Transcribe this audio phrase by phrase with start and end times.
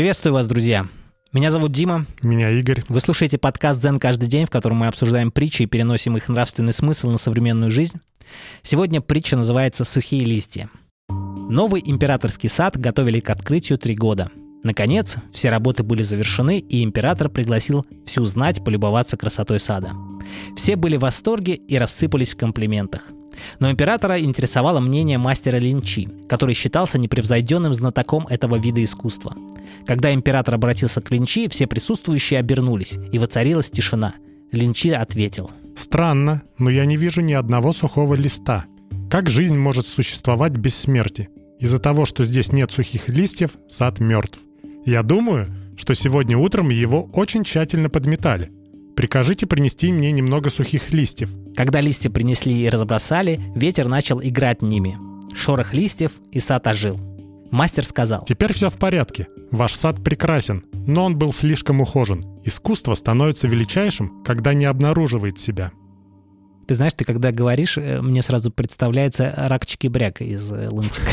[0.00, 0.86] Приветствую вас, друзья.
[1.30, 2.06] Меня зовут Дима.
[2.22, 2.82] Меня Игорь.
[2.88, 6.72] Вы слушаете подкаст «Дзен каждый день», в котором мы обсуждаем притчи и переносим их нравственный
[6.72, 8.00] смысл на современную жизнь.
[8.62, 10.70] Сегодня притча называется «Сухие листья».
[11.10, 14.30] Новый императорский сад готовили к открытию три года.
[14.64, 19.92] Наконец, все работы были завершены, и император пригласил всю знать полюбоваться красотой сада.
[20.56, 23.02] Все были в восторге и рассыпались в комплиментах–
[23.58, 29.34] но императора интересовало мнение мастера Линчи, который считался непревзойденным знатоком этого вида искусства.
[29.86, 34.14] Когда император обратился к Линчи, все присутствующие обернулись, и воцарилась тишина.
[34.52, 35.50] Линчи ответил.
[35.76, 38.66] «Странно, но я не вижу ни одного сухого листа.
[39.10, 41.28] Как жизнь может существовать без смерти?
[41.58, 44.38] Из-за того, что здесь нет сухих листьев, сад мертв.
[44.86, 48.50] Я думаю, что сегодня утром его очень тщательно подметали.
[49.00, 51.30] Прикажите принести мне немного сухих листьев.
[51.56, 54.98] Когда листья принесли и разбросали, ветер начал играть ними.
[55.34, 57.00] Шорох листьев, и сад ожил.
[57.50, 58.26] Мастер сказал.
[58.28, 59.26] Теперь все в порядке.
[59.52, 62.26] Ваш сад прекрасен, но он был слишком ухожен.
[62.44, 65.72] Искусство становится величайшим, когда не обнаруживает себя.
[66.68, 71.08] Ты знаешь, ты когда говоришь, э, мне сразу представляется ракчики бряк из э, лунтика.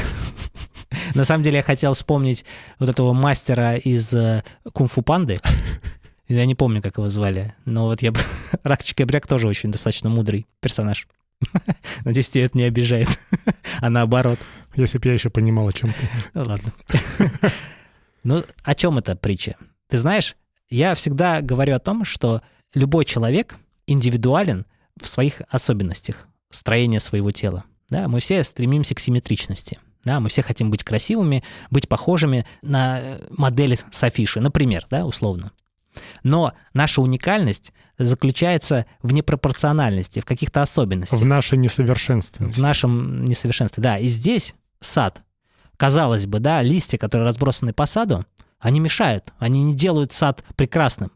[1.16, 2.44] На самом деле я хотел вспомнить
[2.80, 5.40] вот этого мастера из э, кунг-фу панды,
[6.28, 7.56] я не помню, как его звали.
[7.66, 8.14] Но вот я...
[8.64, 11.08] Ракчик Бряк тоже очень достаточно мудрый персонаж.
[12.06, 13.08] Надеюсь, тебя это не обижает.
[13.82, 14.40] а наоборот.
[14.76, 16.10] Если бы я еще понимал, о чем ты.
[16.34, 16.74] Ну ладно.
[18.24, 19.56] ну, о чем эта притча?
[19.88, 20.36] Ты знаешь,
[20.70, 22.42] я всегда говорю о том, что
[22.74, 24.66] любой человек индивидуален
[25.02, 27.64] в своих особенностях строения своего тела.
[27.90, 29.80] Да, мы все стремимся к симметричности.
[30.04, 35.52] Да, мы все хотим быть красивыми, быть похожими на модели с афиши, например, да, условно.
[36.24, 41.20] Но наша уникальность заключается в непропорциональности, в каких-то особенностях.
[41.20, 42.48] В нашей несовершенстве.
[42.48, 43.98] В нашем несовершенстве, да.
[43.98, 45.24] И здесь сад.
[45.78, 48.26] Казалось бы, да, листья, которые разбросаны по саду,
[48.60, 51.12] они мешают, они не делают сад прекрасным,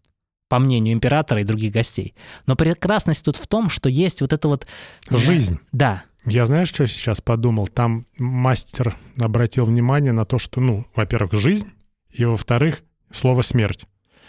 [0.47, 2.13] по мнению императора и других гостей.
[2.45, 4.67] Но прекрасность тут в том, что есть вот это вот...
[5.09, 5.59] Жизнь.
[5.71, 6.03] Да.
[6.25, 7.67] Я знаешь, что сейчас подумал?
[7.67, 11.71] Там мастер обратил внимание на то, что, ну, во-первых, жизнь,
[12.11, 13.87] и, во-вторых, слово «смерть».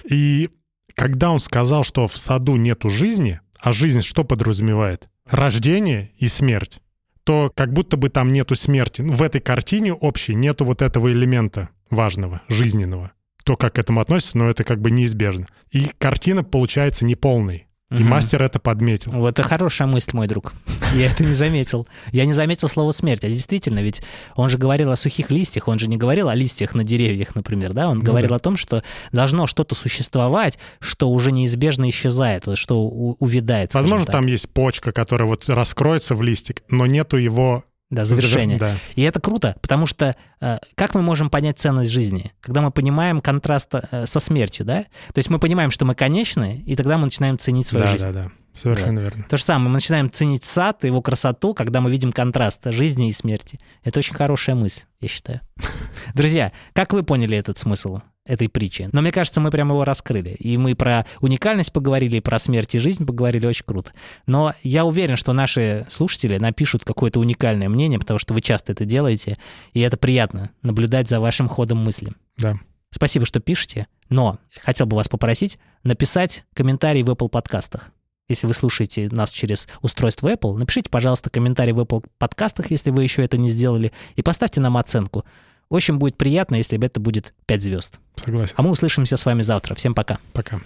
[0.09, 0.49] И
[0.95, 5.09] когда он сказал, что в саду нету жизни, а жизнь что подразумевает?
[5.27, 6.81] Рождение и смерть.
[7.25, 9.03] То как будто бы там нету смерти.
[9.03, 13.13] В этой картине общей нету вот этого элемента важного, жизненного.
[13.45, 15.47] То, как к этому относится, но это как бы неизбежно.
[15.71, 17.67] И картина получается неполной.
[17.93, 18.05] И угу.
[18.05, 19.13] мастер это подметил.
[19.13, 20.53] Вот это хорошая мысль, мой друг.
[20.95, 21.87] Я это не заметил.
[22.11, 23.25] Я не заметил слово смерть.
[23.25, 24.03] А действительно, ведь
[24.35, 27.73] он же говорил о сухих листьях, он же не говорил о листьях на деревьях, например,
[27.73, 27.89] да?
[27.89, 28.37] Он ну, говорил да.
[28.37, 28.83] о том, что
[29.13, 33.75] должно что-то существовать, что уже неизбежно исчезает, что увядает.
[33.75, 38.59] Возможно, там есть почка, которая вот раскроется в листик, но нету его да, завершение.
[38.59, 38.75] Да.
[38.97, 43.21] И это круто, потому что э, как мы можем понять ценность жизни, когда мы понимаем
[43.21, 44.83] контраст э, со смертью, да?
[45.13, 48.05] То есть мы понимаем, что мы конечны, и тогда мы начинаем ценить свою да, жизнь.
[48.05, 48.31] Да, да, да.
[48.55, 49.03] Совершенно да.
[49.03, 49.25] верно.
[49.29, 53.13] То же самое, мы начинаем ценить сад, его красоту, когда мы видим контраст жизни и
[53.13, 53.61] смерти.
[53.85, 55.41] Это очень хорошая мысль, я считаю.
[56.15, 58.01] Друзья, как вы поняли этот смысл?
[58.25, 58.89] Этой притчи.
[58.93, 60.31] Но мне кажется, мы прямо его раскрыли.
[60.31, 63.93] И мы про уникальность поговорили, и про смерть и жизнь поговорили очень круто.
[64.27, 68.85] Но я уверен, что наши слушатели напишут какое-то уникальное мнение, потому что вы часто это
[68.85, 69.39] делаете,
[69.73, 72.13] и это приятно наблюдать за вашим ходом мысли.
[72.39, 72.57] Да.
[72.91, 77.91] Спасибо, что пишете, но хотел бы вас попросить написать комментарий в Apple подкастах.
[78.29, 83.03] Если вы слушаете нас через устройство Apple, напишите, пожалуйста, комментарий в Apple подкастах, если вы
[83.03, 85.25] еще это не сделали, и поставьте нам оценку.
[85.73, 87.99] Очень будет приятно, если это будет 5 звезд.
[88.17, 88.53] Согласен.
[88.59, 89.75] А мы услышимся с вами завтра.
[89.75, 90.19] Всем пока.
[90.35, 90.61] Пока.